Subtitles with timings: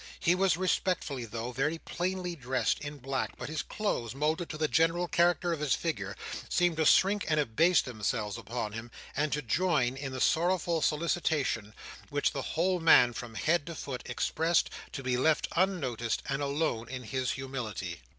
[0.19, 4.67] He was respectably, though very plainly dressed, in black; but his clothes, moulded to the
[4.67, 6.15] general character of his figure,
[6.49, 11.75] seemed to shrink and abase themselves upon him, and to join in the sorrowful solicitation
[12.09, 16.89] which the whole man from head to foot expressed, to be left unnoticed, and alone
[16.89, 18.01] in his humility.